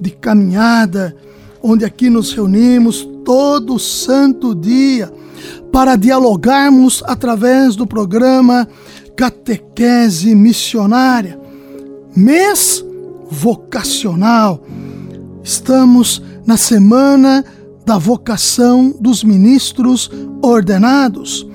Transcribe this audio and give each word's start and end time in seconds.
de 0.00 0.10
caminhada, 0.10 1.14
onde 1.62 1.84
aqui 1.84 2.08
nos 2.08 2.32
reunimos 2.32 3.08
todo 3.24 3.78
santo 3.78 4.54
dia 4.54 5.12
para 5.72 5.96
dialogarmos 5.96 7.02
através 7.06 7.76
do 7.76 7.86
programa 7.86 8.68
Catequese 9.16 10.34
Missionária, 10.34 11.38
mês 12.14 12.84
vocacional. 13.30 14.62
Estamos 15.42 16.22
na 16.46 16.56
semana 16.56 17.44
da 17.84 17.98
vocação 17.98 18.94
dos 19.00 19.24
ministros 19.24 20.10
ordenados. 20.42 21.46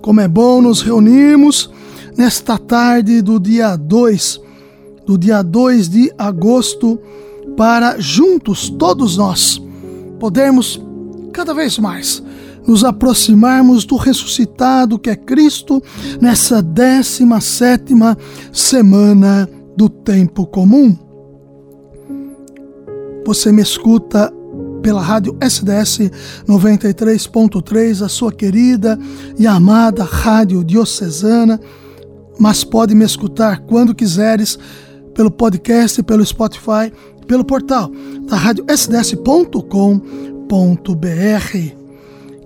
Como 0.00 0.20
é 0.20 0.28
bom 0.28 0.60
nos 0.60 0.82
reunirmos 0.82 1.70
nesta 2.16 2.58
tarde 2.58 3.22
do 3.22 3.40
dia 3.40 3.76
2 3.76 4.46
do 5.06 5.16
dia 5.16 5.40
2 5.40 5.88
de 5.88 6.12
agosto, 6.18 6.98
para 7.56 7.98
juntos, 7.98 8.68
todos 8.68 9.16
nós, 9.16 9.60
podermos 10.18 10.80
cada 11.32 11.54
vez 11.54 11.78
mais 11.78 12.22
nos 12.66 12.84
aproximarmos 12.84 13.84
do 13.84 13.96
ressuscitado 13.96 14.98
que 14.98 15.08
é 15.08 15.16
Cristo 15.16 15.82
nessa 16.20 16.60
17 16.60 17.94
semana 18.52 19.48
do 19.76 19.88
tempo 19.88 20.46
comum. 20.46 20.96
Você 23.24 23.52
me 23.52 23.62
escuta 23.62 24.32
pela 24.82 25.00
rádio 25.00 25.36
SDS 25.40 26.10
93.3, 26.46 28.04
a 28.04 28.08
sua 28.08 28.32
querida 28.32 28.98
e 29.38 29.46
amada 29.46 30.04
rádio 30.04 30.64
diocesana, 30.64 31.60
mas 32.38 32.62
pode 32.62 32.94
me 32.94 33.04
escutar 33.04 33.60
quando 33.60 33.94
quiseres 33.94 34.58
pelo 35.14 35.30
podcast, 35.30 36.02
pelo 36.02 36.24
Spotify, 36.24 36.92
pelo 37.26 37.44
portal 37.44 37.90
da 38.22 38.36
rádio 38.36 38.64
sds.com.br. 38.68 39.66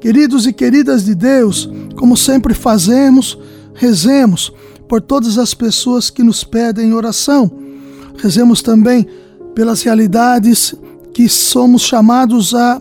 Queridos 0.00 0.46
e 0.46 0.52
queridas 0.52 1.04
de 1.04 1.14
Deus, 1.14 1.68
como 1.96 2.16
sempre 2.16 2.54
fazemos, 2.54 3.38
rezemos 3.74 4.52
por 4.88 5.00
todas 5.00 5.38
as 5.38 5.52
pessoas 5.54 6.08
que 6.10 6.22
nos 6.22 6.42
pedem 6.42 6.94
oração. 6.94 7.50
Rezemos 8.16 8.62
também 8.62 9.06
pelas 9.54 9.82
realidades 9.82 10.74
que 11.12 11.28
somos 11.28 11.82
chamados 11.82 12.54
a 12.54 12.80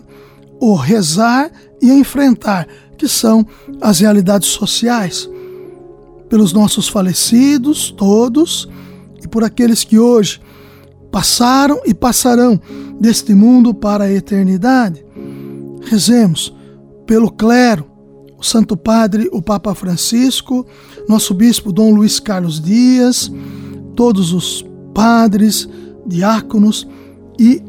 o 0.59 0.75
rezar 0.75 1.51
e 1.81 1.89
a 1.89 1.95
enfrentar, 1.95 2.67
que 2.97 3.07
são 3.07 3.45
as 3.81 3.99
realidades 3.99 4.49
sociais. 4.49 5.29
Pelos 6.27 6.53
nossos 6.53 6.87
falecidos, 6.87 7.91
todos, 7.91 8.69
e 9.23 9.27
por 9.27 9.43
aqueles 9.43 9.83
que 9.83 9.97
hoje 9.97 10.41
passaram 11.11 11.81
e 11.85 11.93
passarão 11.93 12.59
deste 12.99 13.33
mundo 13.33 13.73
para 13.73 14.05
a 14.05 14.11
eternidade. 14.11 15.03
Rezemos 15.81 16.53
pelo 17.05 17.31
clero, 17.31 17.85
o 18.37 18.43
Santo 18.43 18.77
Padre, 18.77 19.29
o 19.31 19.41
Papa 19.41 19.73
Francisco, 19.73 20.65
nosso 21.07 21.33
Bispo 21.33 21.71
Dom 21.71 21.91
Luiz 21.91 22.19
Carlos 22.19 22.61
Dias, 22.61 23.31
todos 23.95 24.31
os 24.31 24.65
padres, 24.93 25.67
diáconos 26.05 26.87
e 27.37 27.61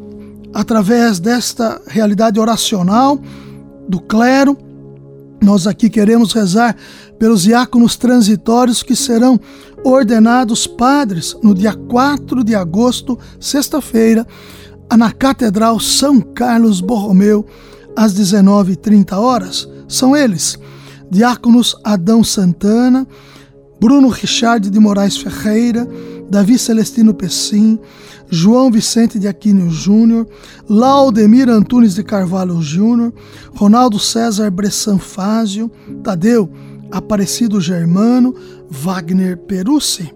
através 0.52 1.18
desta 1.18 1.80
realidade 1.86 2.38
oracional 2.38 3.20
do 3.88 4.00
clero, 4.00 4.56
nós 5.42 5.66
aqui 5.66 5.88
queremos 5.88 6.32
rezar 6.32 6.76
pelos 7.18 7.42
diáconos 7.42 7.96
transitórios 7.96 8.82
que 8.82 8.94
serão 8.94 9.40
ordenados 9.84 10.66
padres 10.66 11.36
no 11.42 11.54
dia 11.54 11.74
4 11.74 12.44
de 12.44 12.54
agosto, 12.54 13.18
sexta-feira, 13.38 14.26
na 14.96 15.12
Catedral 15.12 15.78
São 15.80 16.20
Carlos 16.20 16.80
Borromeu, 16.80 17.46
às 17.96 18.14
19h30 18.14 19.16
horas. 19.16 19.68
São 19.88 20.16
eles: 20.16 20.58
diáconos 21.10 21.76
Adão 21.84 22.22
Santana, 22.22 23.06
Bruno 23.80 24.08
Richard 24.08 24.68
de 24.68 24.78
Moraes 24.78 25.16
Ferreira, 25.16 25.88
Davi 26.30 26.56
Celestino 26.56 27.12
Pessim, 27.12 27.78
João 28.28 28.70
Vicente 28.70 29.18
de 29.18 29.26
Aquino 29.26 29.68
Júnior, 29.68 30.28
Laudemir 30.68 31.48
Antunes 31.48 31.96
de 31.96 32.04
Carvalho 32.04 32.62
Júnior, 32.62 33.12
Ronaldo 33.52 33.98
César 33.98 34.48
Bressan 34.50 34.98
Fázio, 34.98 35.70
Tadeu 36.04 36.48
Aparecido 36.92 37.60
Germano, 37.60 38.34
Wagner 38.70 39.36
Perucci. 39.36 40.12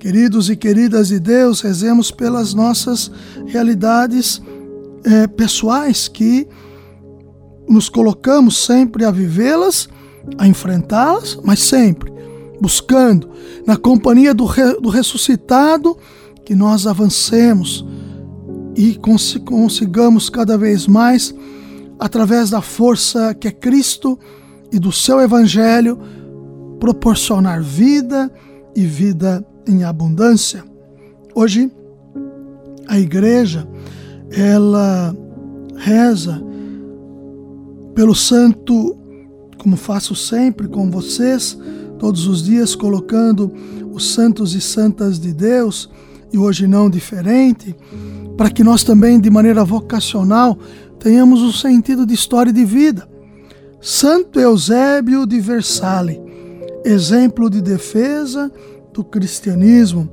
Queridos 0.00 0.48
e 0.50 0.56
queridas 0.56 1.08
de 1.08 1.20
Deus, 1.20 1.60
rezemos 1.60 2.10
pelas 2.10 2.54
nossas 2.54 3.10
realidades 3.46 4.42
é, 5.04 5.26
pessoais 5.26 6.08
que 6.08 6.48
nos 7.68 7.88
colocamos 7.88 8.64
sempre 8.64 9.04
a 9.04 9.10
vivê-las, 9.10 9.88
a 10.38 10.46
enfrentá-las, 10.46 11.38
mas 11.44 11.60
sempre 11.60 12.11
buscando, 12.62 13.28
na 13.66 13.76
companhia 13.76 14.32
do, 14.32 14.44
re, 14.44 14.80
do 14.80 14.88
ressuscitado, 14.88 15.98
que 16.44 16.54
nós 16.54 16.86
avancemos 16.86 17.84
e 18.76 18.94
cons 18.94 19.36
consigamos 19.44 20.30
cada 20.30 20.56
vez 20.56 20.86
mais, 20.86 21.34
através 21.98 22.50
da 22.50 22.62
força 22.62 23.34
que 23.34 23.48
é 23.48 23.50
Cristo 23.50 24.16
e 24.70 24.78
do 24.78 24.92
seu 24.92 25.20
Evangelho, 25.20 25.98
proporcionar 26.78 27.60
vida 27.60 28.30
e 28.76 28.86
vida 28.86 29.44
em 29.66 29.82
abundância. 29.82 30.64
Hoje, 31.34 31.68
a 32.86 32.96
igreja, 32.96 33.68
ela 34.30 35.16
reza 35.76 36.40
pelo 37.92 38.14
santo, 38.14 38.96
como 39.58 39.76
faço 39.76 40.14
sempre 40.14 40.68
com 40.68 40.90
vocês, 40.90 41.58
todos 42.02 42.26
os 42.26 42.42
dias, 42.42 42.74
colocando 42.74 43.52
os 43.92 44.12
santos 44.12 44.56
e 44.56 44.60
santas 44.60 45.20
de 45.20 45.32
Deus, 45.32 45.88
e 46.32 46.36
hoje 46.36 46.66
não 46.66 46.90
diferente, 46.90 47.76
para 48.36 48.50
que 48.50 48.64
nós 48.64 48.82
também, 48.82 49.20
de 49.20 49.30
maneira 49.30 49.64
vocacional, 49.64 50.58
tenhamos 50.98 51.42
um 51.42 51.52
sentido 51.52 52.04
de 52.04 52.12
história 52.12 52.52
de 52.52 52.64
vida. 52.64 53.08
Santo 53.80 54.40
Eusébio 54.40 55.24
de 55.24 55.38
Versalhes, 55.38 56.18
exemplo 56.84 57.48
de 57.48 57.62
defesa 57.62 58.50
do 58.92 59.04
cristianismo, 59.04 60.10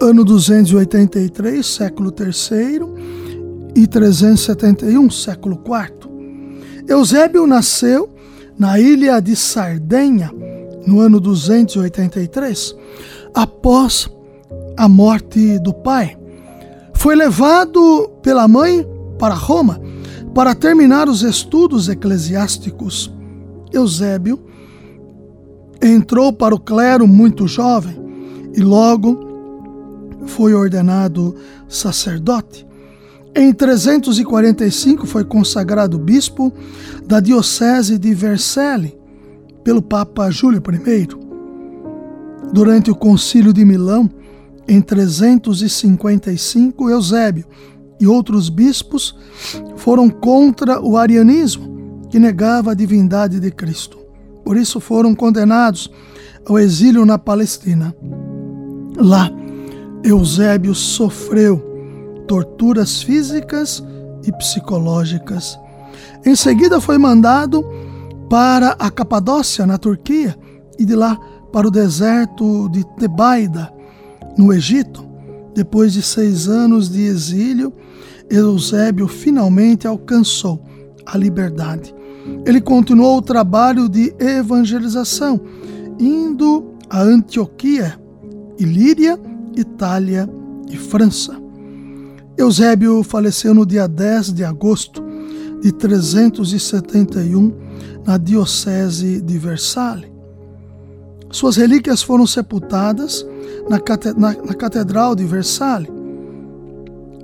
ano 0.00 0.24
283, 0.24 1.66
século 1.66 2.14
III, 2.18 3.74
e 3.74 3.86
371, 3.86 5.10
século 5.10 5.62
IV. 5.66 6.08
Eusébio 6.88 7.46
nasceu 7.46 8.08
na 8.58 8.80
ilha 8.80 9.20
de 9.20 9.36
Sardenha, 9.36 10.32
no 10.86 11.00
ano 11.00 11.20
283, 11.20 12.74
após 13.34 14.08
a 14.76 14.88
morte 14.88 15.58
do 15.58 15.72
pai. 15.72 16.16
Foi 16.94 17.14
levado 17.14 18.10
pela 18.22 18.46
mãe 18.46 18.86
para 19.18 19.34
Roma 19.34 19.80
para 20.34 20.54
terminar 20.54 21.08
os 21.08 21.22
estudos 21.22 21.88
eclesiásticos. 21.88 23.12
Eusébio 23.72 24.38
entrou 25.82 26.32
para 26.32 26.54
o 26.54 26.60
clero 26.60 27.06
muito 27.06 27.46
jovem 27.46 27.98
e 28.54 28.60
logo 28.60 29.28
foi 30.26 30.54
ordenado 30.54 31.34
sacerdote. 31.68 32.66
Em 33.34 33.52
345 33.52 35.06
foi 35.06 35.24
consagrado 35.24 35.98
bispo 35.98 36.52
da 37.06 37.20
diocese 37.20 37.96
de 37.98 38.12
Vercelli 38.12 38.99
pelo 39.64 39.82
Papa 39.82 40.30
Júlio 40.30 40.62
I. 40.86 41.08
Durante 42.52 42.90
o 42.90 42.94
Concílio 42.94 43.52
de 43.52 43.64
Milão, 43.64 44.08
em 44.66 44.80
355, 44.80 46.90
Eusébio 46.90 47.44
e 48.00 48.06
outros 48.06 48.48
bispos 48.48 49.14
foram 49.76 50.08
contra 50.08 50.80
o 50.80 50.96
arianismo, 50.96 52.08
que 52.08 52.18
negava 52.18 52.72
a 52.72 52.74
divindade 52.74 53.38
de 53.38 53.50
Cristo. 53.50 53.98
Por 54.44 54.56
isso 54.56 54.80
foram 54.80 55.14
condenados 55.14 55.90
ao 56.46 56.58
exílio 56.58 57.04
na 57.04 57.18
Palestina. 57.18 57.94
Lá, 58.96 59.30
Eusébio 60.02 60.74
sofreu 60.74 61.58
torturas 62.26 63.02
físicas 63.02 63.84
e 64.24 64.32
psicológicas. 64.32 65.58
Em 66.24 66.34
seguida, 66.34 66.80
foi 66.80 66.98
mandado 66.98 67.64
para 68.30 68.76
a 68.78 68.88
Capadócia, 68.88 69.66
na 69.66 69.76
Turquia, 69.76 70.38
e 70.78 70.84
de 70.84 70.94
lá 70.94 71.18
para 71.52 71.66
o 71.66 71.70
deserto 71.70 72.68
de 72.68 72.84
Tebaida, 72.96 73.72
no 74.38 74.52
Egito. 74.52 75.04
Depois 75.52 75.92
de 75.92 76.00
seis 76.00 76.48
anos 76.48 76.88
de 76.88 77.02
exílio, 77.02 77.72
Eusébio 78.30 79.08
finalmente 79.08 79.84
alcançou 79.88 80.64
a 81.04 81.18
liberdade. 81.18 81.92
Ele 82.46 82.60
continuou 82.60 83.18
o 83.18 83.22
trabalho 83.22 83.88
de 83.88 84.14
evangelização, 84.20 85.40
indo 85.98 86.76
a 86.88 87.02
Antioquia, 87.02 88.00
Ilíria, 88.56 89.18
Itália 89.56 90.30
e 90.70 90.76
França. 90.76 91.36
Eusébio 92.38 93.02
faleceu 93.02 93.52
no 93.52 93.66
dia 93.66 93.88
10 93.88 94.34
de 94.34 94.44
agosto 94.44 95.02
de 95.60 95.72
371 95.72 97.69
na 98.06 98.16
Diocese 98.16 99.20
de 99.20 99.38
Versalhes. 99.38 100.10
Suas 101.30 101.56
relíquias 101.56 102.02
foram 102.02 102.26
sepultadas 102.26 103.24
na, 103.68 103.78
Catedral 104.54 105.14
de 105.14 105.24
Versalhes 105.24 105.90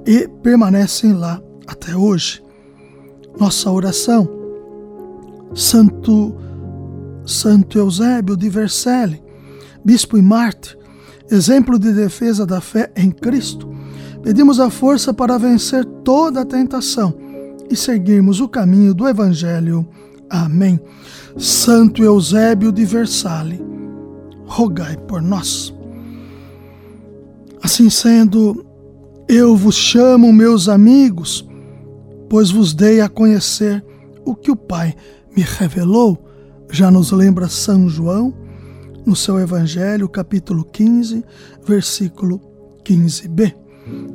e 0.07 0.29
permanecem 0.43 1.13
lá 1.13 1.43
até 1.67 1.97
hoje. 1.97 2.43
Nossa 3.39 3.71
oração, 3.71 4.29
Santo 5.55 6.37
Santo 7.27 7.77
Eusébio 7.77 8.37
de 8.37 8.49
Vercelli, 8.49 9.21
bispo 9.85 10.17
e 10.17 10.23
mártir, 10.23 10.79
exemplo 11.29 11.77
de 11.77 11.93
defesa 11.93 12.47
da 12.47 12.61
fé 12.61 12.93
em 12.95 13.11
Cristo, 13.11 13.69
pedimos 14.23 14.61
a 14.61 14.71
força 14.71 15.13
para 15.13 15.37
vencer 15.37 15.85
toda 16.05 16.43
a 16.43 16.47
tentação 16.47 17.15
e 17.69 17.75
seguirmos 17.75 18.41
o 18.41 18.49
caminho 18.49 18.95
do 18.95 19.09
Evangelho. 19.09 19.87
Amém. 20.31 20.81
Santo 21.37 22.03
Eusébio 22.03 22.73
de 22.73 22.85
Versalhes, 22.85 23.61
rogai 24.47 24.97
por 24.97 25.21
nós. 25.21 25.75
Assim 27.63 27.91
sendo, 27.91 28.65
eu 29.29 29.57
vos 29.57 29.75
chamo, 29.75 30.33
meus 30.33 30.69
amigos, 30.69 31.47
pois 32.29 32.51
vos 32.51 32.75
dei 32.75 33.01
a 33.01 33.09
conhecer 33.09 33.85
o 34.25 34.35
que 34.35 34.51
o 34.51 34.57
Pai 34.57 34.95
me 35.37 35.43
revelou. 35.43 36.19
Já 36.71 36.91
nos 36.91 37.13
lembra 37.13 37.49
São 37.49 37.89
João, 37.89 38.35
no 39.05 39.15
seu 39.15 39.39
Evangelho, 39.39 40.09
capítulo 40.09 40.65
15, 40.65 41.25
versículo 41.65 42.41
15b. 42.85 43.55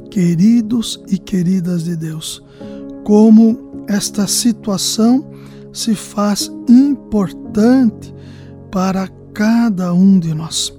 Queridos 0.09 1.01
e 1.07 1.17
queridas 1.17 1.85
de 1.85 1.95
Deus, 1.95 2.43
como 3.05 3.85
esta 3.87 4.27
situação 4.27 5.31
se 5.73 5.95
faz 5.95 6.51
importante 6.67 8.13
para 8.71 9.07
cada 9.33 9.93
um 9.93 10.19
de 10.19 10.33
nós. 10.33 10.73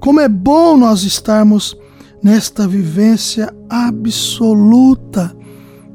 Como 0.00 0.20
é 0.20 0.28
bom 0.28 0.76
nós 0.76 1.04
estarmos 1.04 1.76
nesta 2.22 2.68
vivência 2.68 3.52
absoluta 3.68 5.36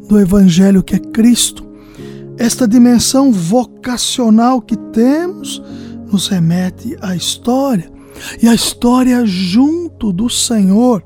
do 0.08 0.20
Evangelho 0.20 0.84
que 0.84 0.96
é 0.96 1.00
Cristo. 1.00 1.66
Esta 2.38 2.68
dimensão 2.68 3.32
vocacional 3.32 4.62
que 4.62 4.78
temos 4.78 5.62
nos 6.12 6.28
remete 6.28 6.96
à 7.02 7.16
história, 7.16 7.92
e 8.42 8.48
a 8.48 8.54
história 8.54 9.26
junto 9.26 10.12
do 10.12 10.30
Senhor, 10.30 11.04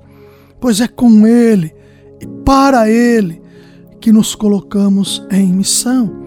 pois 0.60 0.80
é 0.80 0.88
com 0.88 1.26
Ele 1.28 1.74
e 2.20 2.28
para 2.46 2.90
Ele 2.90 3.42
que 4.00 4.12
nos 4.12 4.36
colocamos 4.36 5.26
em 5.32 5.52
missão, 5.54 6.21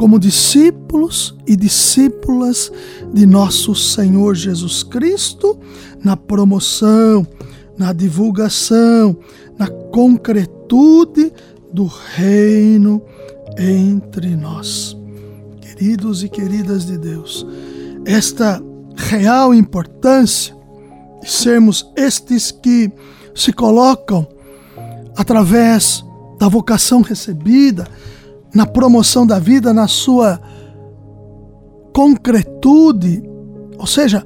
como 0.00 0.18
discípulos 0.18 1.36
e 1.46 1.54
discípulas 1.54 2.72
de 3.12 3.26
nosso 3.26 3.74
Senhor 3.74 4.34
Jesus 4.34 4.82
Cristo, 4.82 5.58
na 6.02 6.16
promoção, 6.16 7.26
na 7.76 7.92
divulgação, 7.92 9.14
na 9.58 9.66
concretude 9.68 11.30
do 11.70 11.84
reino 11.84 13.02
entre 13.58 14.34
nós. 14.34 14.96
Queridos 15.60 16.24
e 16.24 16.30
queridas 16.30 16.86
de 16.86 16.96
Deus, 16.96 17.46
esta 18.06 18.58
real 18.96 19.52
importância 19.52 20.56
de 21.20 21.30
sermos 21.30 21.84
estes 21.94 22.50
que 22.50 22.90
se 23.34 23.52
colocam 23.52 24.26
através 25.14 26.02
da 26.38 26.48
vocação 26.48 27.02
recebida, 27.02 27.86
na 28.54 28.66
promoção 28.66 29.26
da 29.26 29.38
vida, 29.38 29.72
na 29.72 29.86
sua 29.86 30.40
concretude, 31.92 33.22
ou 33.78 33.86
seja, 33.86 34.24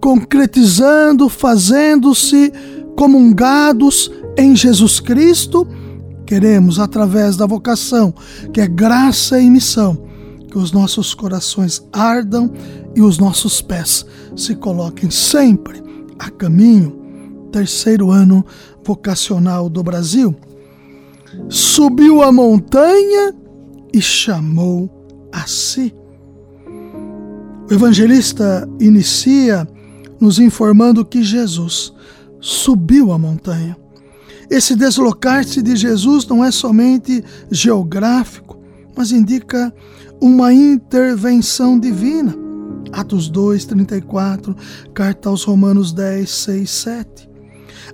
concretizando, 0.00 1.28
fazendo-se 1.28 2.52
comungados 2.96 4.10
em 4.36 4.54
Jesus 4.54 5.00
Cristo, 5.00 5.66
queremos, 6.26 6.78
através 6.78 7.36
da 7.36 7.46
vocação, 7.46 8.14
que 8.52 8.60
é 8.60 8.66
graça 8.66 9.40
e 9.40 9.50
missão, 9.50 9.96
que 10.50 10.58
os 10.58 10.72
nossos 10.72 11.14
corações 11.14 11.82
ardam 11.92 12.52
e 12.94 13.00
os 13.00 13.18
nossos 13.18 13.60
pés 13.60 14.04
se 14.36 14.54
coloquem 14.54 15.10
sempre 15.10 15.82
a 16.18 16.30
caminho. 16.30 16.98
Terceiro 17.52 18.10
ano 18.10 18.44
vocacional 18.84 19.68
do 19.68 19.82
Brasil. 19.82 20.34
Subiu 21.48 22.22
a 22.22 22.32
montanha 22.32 23.34
e 23.92 24.00
chamou 24.00 24.90
a 25.32 25.46
si. 25.46 25.94
O 27.70 27.74
evangelista 27.74 28.68
inicia 28.80 29.68
nos 30.20 30.38
informando 30.38 31.04
que 31.04 31.22
Jesus 31.22 31.92
subiu 32.40 33.12
a 33.12 33.18
montanha. 33.18 33.76
Esse 34.50 34.74
deslocar-se 34.74 35.60
de 35.60 35.76
Jesus 35.76 36.26
não 36.26 36.42
é 36.42 36.50
somente 36.50 37.22
geográfico, 37.50 38.58
mas 38.96 39.12
indica 39.12 39.72
uma 40.20 40.52
intervenção 40.52 41.78
divina. 41.78 42.34
Atos 42.92 43.28
2, 43.28 43.66
34, 43.66 44.56
carta 44.94 45.28
aos 45.28 45.44
Romanos 45.44 45.92
10, 45.92 46.30
6, 46.30 46.70
7. 46.70 47.30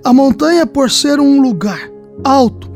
A 0.03 0.13
montanha, 0.13 0.65
por 0.65 0.89
ser 0.89 1.19
um 1.19 1.41
lugar 1.41 1.89
alto, 2.23 2.71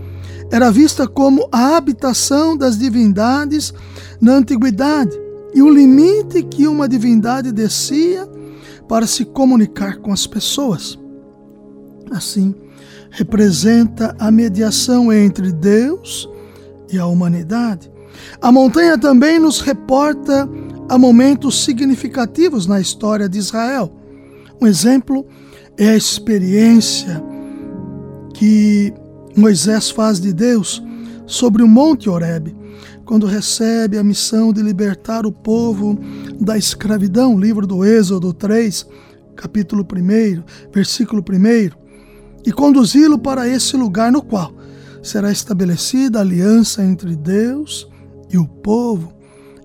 era 0.52 0.72
vista 0.72 1.08
como 1.08 1.48
a 1.52 1.78
habitação 1.78 2.58
das 2.58 2.78
divindades 2.78 3.74
na 4.20 4.34
antiguidade 4.34 5.18
e 5.54 5.62
o 5.62 5.70
limite 5.70 6.44
que 6.44 6.68
uma 6.68 6.88
divindade 6.88 7.52
descia 7.52 8.28
para 8.88 9.06
se 9.06 9.26
comunicar 9.26 9.98
com 9.98 10.12
as 10.12 10.26
pessoas. 10.26 10.98
Assim, 12.12 12.56
representa 13.12 14.16
a 14.20 14.32
mediação 14.32 15.14
entre 15.14 15.52
Deus 15.52 16.28
e 16.92 16.98
a 16.98 17.06
humanidade. 17.06 17.92
A 18.42 18.52
montanha 18.52 18.98
também 18.98 19.40
nos 19.40 19.62
reporta 19.62 20.50
a 20.90 20.98
momentos 20.98 21.64
significativos 21.64 22.66
na 22.66 22.82
história 22.82 23.30
de 23.30 23.38
Israel. 23.38 23.92
Um 24.60 24.66
exemplo 24.66 25.26
é 25.78 25.90
a 25.90 25.96
experiência 25.96 27.24
que 28.34 28.94
Moisés 29.40 29.90
faz 29.90 30.20
de 30.20 30.34
Deus 30.34 30.84
sobre 31.26 31.64
o 31.64 31.68
Monte 31.68 32.10
Horebe, 32.10 32.54
quando 33.06 33.26
recebe 33.26 33.98
a 33.98 34.04
missão 34.04 34.52
de 34.52 34.62
libertar 34.62 35.26
o 35.26 35.32
povo 35.32 35.98
da 36.42 36.58
escravidão, 36.58 37.40
livro 37.40 37.66
do 37.66 37.86
Êxodo 37.86 38.34
3, 38.34 38.86
capítulo 39.38 39.84
1, 39.84 40.44
versículo 40.74 41.24
1, 41.24 41.72
e 42.46 42.52
conduzi-lo 42.52 43.18
para 43.18 43.48
esse 43.48 43.78
lugar 43.78 44.12
no 44.12 44.22
qual 44.22 44.54
será 45.02 45.32
estabelecida 45.32 46.20
a 46.20 46.22
aliança 46.22 46.84
entre 46.84 47.16
Deus 47.16 47.88
e 48.30 48.38
o 48.38 48.46
povo. 48.46 49.14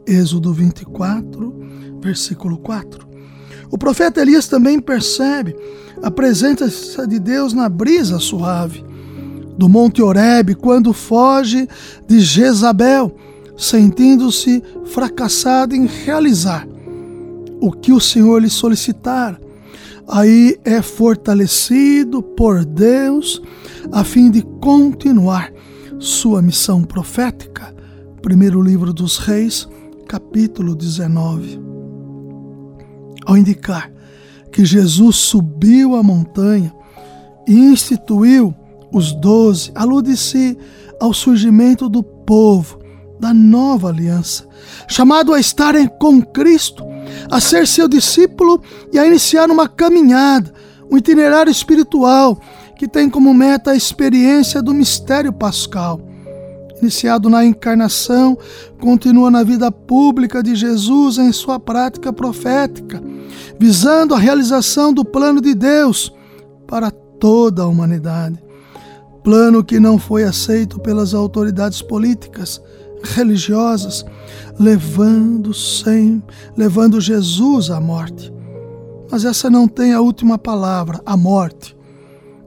Êxodo 0.07 0.53
24, 0.53 1.99
versículo 2.01 2.59
4. 2.59 3.09
O 3.73 3.77
profeta 3.77 4.21
Elias 4.21 4.47
também 4.47 4.79
percebe 4.79 5.57
a 6.01 6.11
presença 6.13 7.07
de 7.09 7.19
Deus 7.19 7.53
na 7.53 7.69
brisa 7.69 8.21
suave 8.21 8.94
do 9.57 9.69
Monte 9.69 10.03
Horebe 10.03 10.55
quando 10.55 10.93
foge 10.93 11.69
de 12.07 12.21
Jezabel 12.21 13.15
sentindo-se 13.57 14.63
fracassado 14.87 15.75
em 15.75 15.87
realizar 15.87 16.67
o 17.61 17.71
que 17.71 17.93
o 17.93 18.01
Senhor 18.01 18.43
lhe 18.43 18.51
solicitar. 18.51 19.41
Aí 20.07 20.59
é 20.65 20.83
fortalecido 20.83 22.23
por 22.23 22.65
Deus 22.65 23.41
a 23.93 24.05
fim 24.05 24.31
de 24.31 24.43
continuar 24.61 25.53
sua 25.99 26.43
missão 26.43 26.83
profética. 26.83 27.75
Primeiro 28.21 28.61
livro 28.61 28.93
dos 28.93 29.19
Reis, 29.19 29.69
capítulo 30.09 30.75
19. 30.75 31.61
Ao 33.25 33.37
indicar 33.37 33.91
que 34.53 34.65
Jesus 34.65 35.17
subiu 35.17 35.97
a 35.97 36.03
montanha 36.03 36.75
e 37.47 37.55
instituiu 37.55 38.55
os 38.95 39.13
doze, 39.13 39.73
alude-se 39.75 40.57
ao 41.01 41.13
surgimento 41.13 41.89
do 41.89 42.01
povo, 42.01 42.79
da 43.19 43.35
nova 43.35 43.89
aliança, 43.89 44.47
chamado 44.89 45.35
a 45.35 45.41
estarem 45.41 45.89
com 45.99 46.23
Cristo, 46.23 46.85
a 47.29 47.41
ser 47.41 47.67
seu 47.67 47.89
discípulo 47.89 48.63
e 48.93 48.99
a 48.99 49.07
iniciar 49.07 49.51
uma 49.51 49.69
caminhada, 49.69 50.53
um 50.89 50.97
itinerário 50.97 51.51
espiritual 51.51 52.41
que 52.77 52.87
tem 52.87 53.11
como 53.11 53.35
meta 53.35 53.73
a 53.73 53.77
experiência 53.77 54.63
do 54.63 54.73
mistério 54.73 55.33
pascal. 55.33 56.01
Iniciado 56.81 57.29
na 57.29 57.45
encarnação, 57.45 58.39
continua 58.81 59.31
na 59.31 59.43
vida 59.43 59.73
pública 59.73 60.43
de 60.43 60.55
Jesus 60.55 61.19
em 61.19 61.33
sua 61.33 61.59
prática 61.59 62.13
profética, 62.13 63.03
visando 63.59 64.15
a 64.15 64.19
realização 64.19 64.93
do 64.93 65.05
plano 65.05 65.41
de 65.41 65.55
Deus 65.55 66.13
para 66.67 66.91
toda 66.91 67.63
a 67.63 67.67
humanidade. 67.67 68.44
Plano 69.25 69.65
que 69.65 69.81
não 69.81 69.99
foi 69.99 70.23
aceito 70.23 70.79
pelas 70.79 71.15
autoridades 71.15 71.81
políticas, 71.81 72.61
religiosas, 73.03 74.05
levando 74.61 75.55
sem, 75.55 76.23
levando 76.55 77.01
Jesus 77.01 77.71
à 77.71 77.81
morte. 77.81 78.31
Mas 79.11 79.25
essa 79.25 79.49
não 79.49 79.67
tem 79.67 79.95
a 79.95 80.01
última 80.03 80.37
palavra, 80.37 81.01
a 81.07 81.17
morte, 81.17 81.75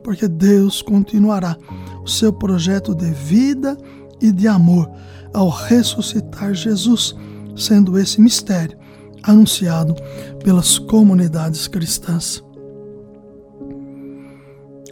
porque 0.03 0.27
Deus 0.27 0.83
continuará 0.83 1.57
o 2.03 2.07
seu 2.07 2.31
projeto 2.31 2.93
de 2.93 3.09
vida 3.09 3.75
e 4.21 4.31
de 4.31 4.47
amor 4.47 4.87
ao 5.33 5.49
ressuscitar 5.49 6.53
Jesus, 6.53 7.15
sendo 7.55 7.97
esse 7.97 8.21
mistério 8.21 8.77
anunciado 9.23 9.95
pelas 10.43 10.77
comunidades 10.77 11.67
cristãs. 11.67 12.43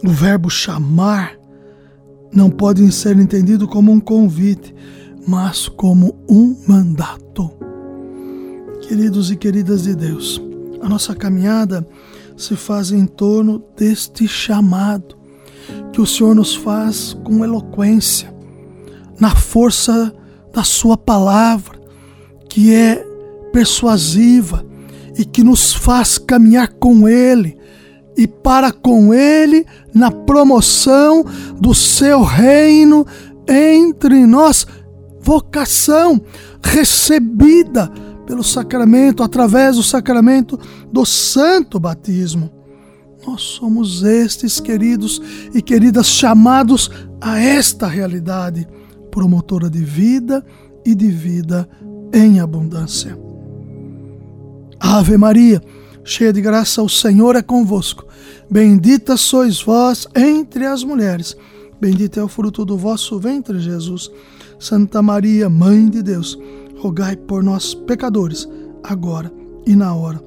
O 0.04 0.08
verbo 0.10 0.50
chamar 0.50 1.36
não 2.36 2.50
pode 2.50 2.92
ser 2.92 3.18
entendido 3.18 3.66
como 3.66 3.90
um 3.90 3.98
convite, 3.98 4.74
mas 5.26 5.68
como 5.68 6.14
um 6.28 6.54
mandato. 6.68 7.50
Queridos 8.86 9.30
e 9.30 9.36
queridas 9.36 9.84
de 9.84 9.94
Deus, 9.94 10.40
a 10.82 10.88
nossa 10.88 11.14
caminhada 11.14 11.88
se 12.36 12.54
faz 12.54 12.92
em 12.92 13.06
torno 13.06 13.64
deste 13.74 14.28
chamado 14.28 15.16
que 15.92 16.00
o 16.00 16.06
Senhor 16.06 16.34
nos 16.34 16.54
faz 16.54 17.16
com 17.24 17.42
eloquência, 17.42 18.32
na 19.18 19.34
força 19.34 20.14
da 20.52 20.62
Sua 20.62 20.96
palavra, 20.98 21.80
que 22.50 22.72
é 22.74 23.02
persuasiva 23.50 24.62
e 25.18 25.24
que 25.24 25.42
nos 25.42 25.72
faz 25.72 26.18
caminhar 26.18 26.68
com 26.74 27.08
Ele 27.08 27.56
e 28.16 28.26
para 28.26 28.72
com 28.72 29.12
Ele 29.12 29.66
na 29.94 30.10
promoção 30.10 31.24
do 31.60 31.74
Seu 31.74 32.22
reino 32.22 33.06
entre 33.48 34.26
nós. 34.26 34.66
Vocação 35.20 36.20
recebida 36.62 37.90
pelo 38.26 38.42
sacramento, 38.42 39.22
através 39.22 39.76
do 39.76 39.82
sacramento 39.82 40.58
do 40.92 41.04
Santo 41.04 41.78
Batismo. 41.78 42.50
Nós 43.26 43.42
somos 43.42 44.02
estes, 44.02 44.60
queridos 44.60 45.20
e 45.54 45.62
queridas, 45.62 46.06
chamados 46.06 46.90
a 47.20 47.38
esta 47.38 47.86
realidade, 47.86 48.66
promotora 49.10 49.70
de 49.70 49.82
vida 49.82 50.44
e 50.84 50.94
de 50.94 51.08
vida 51.08 51.68
em 52.12 52.40
abundância. 52.40 53.18
Ave 54.78 55.16
Maria, 55.16 55.60
cheia 56.06 56.32
de 56.32 56.40
graça, 56.40 56.82
o 56.82 56.88
Senhor 56.88 57.36
é 57.36 57.42
convosco. 57.42 58.06
Bendita 58.48 59.16
sois 59.16 59.60
vós 59.60 60.06
entre 60.14 60.64
as 60.64 60.82
mulheres. 60.84 61.36
Bendito 61.80 62.18
é 62.18 62.22
o 62.22 62.28
fruto 62.28 62.64
do 62.64 62.78
vosso 62.78 63.18
ventre, 63.18 63.58
Jesus. 63.58 64.10
Santa 64.58 65.02
Maria, 65.02 65.50
Mãe 65.50 65.90
de 65.90 66.02
Deus, 66.02 66.38
rogai 66.78 67.16
por 67.16 67.42
nós, 67.42 67.74
pecadores, 67.74 68.48
agora 68.82 69.30
e 69.66 69.76
na 69.76 69.94
hora 69.94 70.22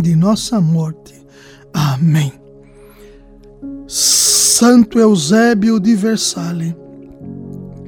de 0.00 0.16
nossa 0.16 0.60
morte. 0.60 1.14
Amém. 1.72 2.32
Santo 3.86 4.98
Eusébio 4.98 5.78
de 5.78 5.94
Versalhes, 5.94 6.74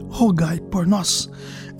rogai 0.08 0.60
por 0.60 0.86
nós. 0.86 1.28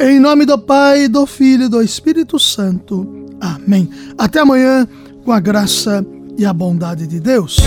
Em 0.01 0.19
nome 0.19 0.45
do 0.47 0.59
Pai, 0.59 1.09
do 1.09 1.27
Filho 1.27 1.65
e 1.65 1.69
do 1.69 1.83
Espírito 1.83 2.39
Santo. 2.39 3.27
Amém. 3.41 3.89
Até 4.17 4.41
amanhã, 4.41 4.89
com 5.29 5.33
a 5.35 5.41
graça 5.41 6.03
e 6.39 6.47
a 6.47 6.55
bondade 6.55 7.07
de 7.07 7.21
Deus. 7.21 7.59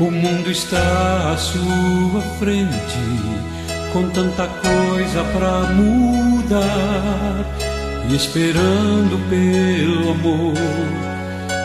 O 0.00 0.10
mundo 0.10 0.50
está 0.50 1.32
à 1.32 1.36
sua 1.36 2.20
frente, 2.40 2.74
com 3.92 4.08
tanta 4.08 4.48
coisa 4.48 5.22
pra 5.32 5.72
mudar, 5.74 7.46
e 8.10 8.16
esperando 8.16 9.16
pelo 9.30 10.10
amor 10.10 11.14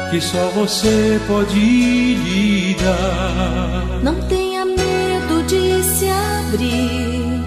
que 0.09 0.19
só 0.19 0.49
você 0.55 1.19
pode 1.27 1.59
lhe 1.59 2.75
dar. 2.75 3.99
Não 4.01 4.15
tenha 4.27 4.65
medo 4.65 5.43
de 5.43 5.83
se 5.83 6.07
abrir, 6.09 7.43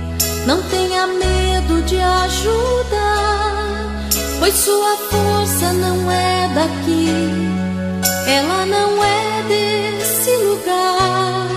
não 0.47 0.63
tenha 0.63 1.07
medo 1.09 1.83
de 1.83 1.99
ajudar, 1.99 3.89
pois 4.39 4.55
sua 4.55 4.97
força 5.11 5.73
não 5.73 6.11
é 6.11 6.51
daqui, 6.55 7.09
ela 8.29 8.65
não 8.67 9.03
é 9.03 9.43
desse 9.49 10.37
lugar. 10.37 11.49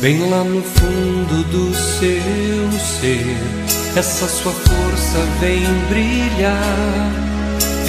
Bem 0.00 0.28
lá 0.28 0.42
no 0.42 0.62
fundo 0.62 1.44
do 1.50 1.72
seu 1.74 2.72
ser, 2.98 3.36
essa 3.96 4.26
sua 4.26 4.52
força 4.52 5.18
vem 5.40 5.62
brilhar. 5.88 7.31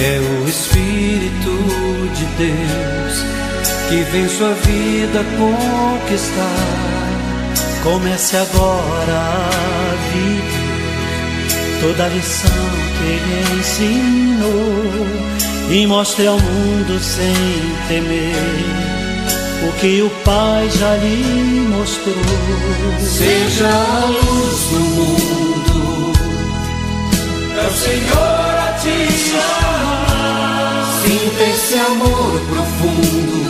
É 0.00 0.18
o 0.18 0.48
Espírito 0.48 1.50
de 2.14 2.24
Deus 2.36 3.24
que 3.88 4.02
vem 4.10 4.28
sua 4.28 4.52
vida 4.54 5.24
conquistar. 5.38 6.84
Comece 7.82 8.36
agora 8.36 9.12
a 9.12 9.94
viver 10.12 10.64
toda 11.80 12.04
a 12.06 12.08
lição 12.08 12.50
que 12.96 13.04
ele 13.04 13.60
ensinou 13.60 15.24
e 15.70 15.86
mostre 15.86 16.26
ao 16.26 16.38
mundo 16.38 16.98
sem 16.98 17.34
temer 17.88 18.34
o 19.68 19.72
que 19.80 20.02
o 20.02 20.10
Pai 20.24 20.68
já 20.70 20.96
lhe 20.96 21.66
mostrou. 21.70 22.14
Seja 23.00 23.68
a 23.68 24.06
luz 24.06 24.60
do 24.70 24.80
mundo, 24.80 26.12
é 27.62 27.66
o 27.66 27.72
Senhor 27.72 28.54
a 28.58 28.78
te 28.80 29.12
chamar. 29.12 29.73
Sinta 31.24 31.42
esse 31.44 31.72
amor 31.78 32.38
profundo, 32.50 33.48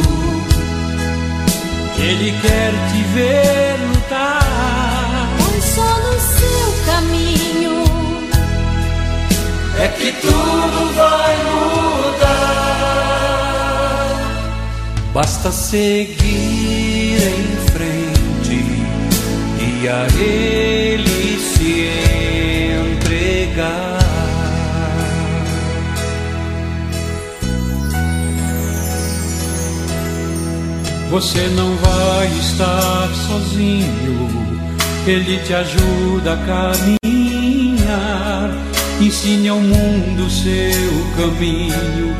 Ele 1.98 2.30
quer 2.40 2.70
te 2.70 3.02
ver 3.12 3.76
lutar. 3.88 5.28
Pois 5.38 5.64
só 5.64 5.82
no 5.82 6.14
seu 6.20 6.72
caminho 6.86 7.82
É 9.80 9.88
que 9.88 10.12
tudo 10.20 10.94
vai 10.94 11.36
mudar. 11.50 12.44
Basta 15.12 15.50
seguir 15.50 16.14
em 17.26 17.56
frente 17.72 18.62
e 19.58 19.88
a 19.88 20.06
Ele 20.16 20.53
Você 31.14 31.46
não 31.54 31.76
vai 31.76 32.26
estar 32.40 33.08
sozinho, 33.14 34.28
Ele 35.06 35.38
te 35.44 35.54
ajuda 35.54 36.32
a 36.32 36.36
caminhar. 36.98 38.50
Ensine 39.00 39.48
ao 39.48 39.60
mundo 39.60 40.28
seu 40.28 41.06
caminho 41.16 42.16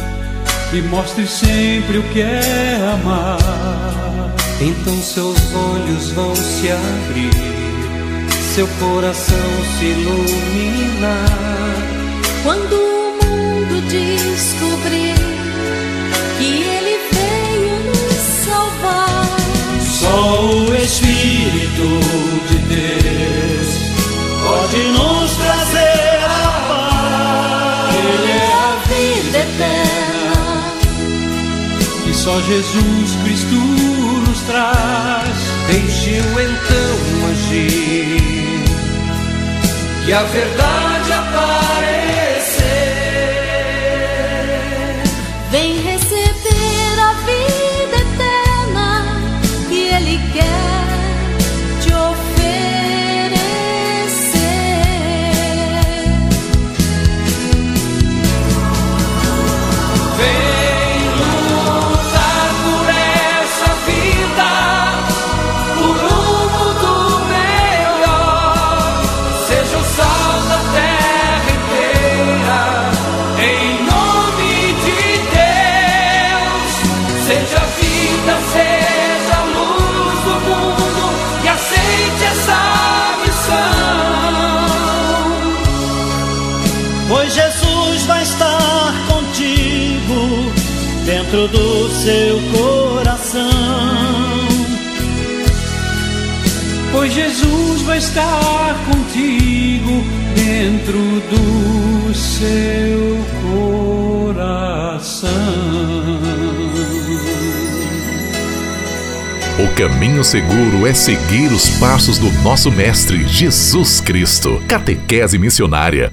e 0.72 0.80
mostre 0.82 1.26
sempre 1.26 1.98
o 1.98 2.04
que 2.04 2.20
é 2.20 2.76
amar. 2.94 4.32
Então 4.60 4.96
seus 5.02 5.40
olhos 5.52 6.12
vão 6.12 6.32
se 6.36 6.70
abrir, 6.70 7.34
seu 8.54 8.68
coração 8.78 9.50
se 9.76 9.86
iluminar. 9.86 11.26
quando 12.44 12.76
o 12.76 13.18
mundo 13.26 13.80
descobrir 13.88 15.13
Espírito 21.74 22.46
de 22.48 22.58
Deus 22.58 23.68
pode 24.44 24.78
nos 24.92 25.36
trazer 25.36 26.24
a 26.24 26.28
paz. 26.68 27.94
Ele 27.96 28.30
é 28.30 28.52
a 28.54 28.76
vida 28.86 29.38
eterna 29.38 30.72
e 32.06 32.14
só 32.14 32.40
Jesus 32.42 33.16
Cristo 33.22 33.54
nos 33.54 34.40
traz. 34.42 35.36
Deixe-o 35.66 36.40
então 36.40 37.30
agir 37.30 38.64
e 40.06 40.12
a 40.12 40.22
verdade 40.22 41.12
aparece. 41.12 41.93
Pois 87.14 87.32
Jesus 87.32 88.06
vai 88.06 88.24
estar 88.24 88.92
contigo 89.06 90.52
dentro 91.06 91.46
do 91.46 91.88
seu 91.90 92.40
coração. 92.50 93.50
Pois 96.90 97.12
Jesus 97.12 97.82
vai 97.82 97.98
estar 97.98 98.74
contigo 98.84 100.02
dentro 100.34 100.98
do 101.30 102.12
seu 102.12 103.24
coração. 104.24 105.30
O 109.56 109.68
caminho 109.76 110.24
seguro 110.24 110.84
é 110.84 110.92
seguir 110.92 111.52
os 111.52 111.70
passos 111.78 112.18
do 112.18 112.28
nosso 112.42 112.72
Mestre 112.72 113.24
Jesus 113.28 114.00
Cristo. 114.00 114.60
Catequese 114.66 115.38
Missionária. 115.38 116.12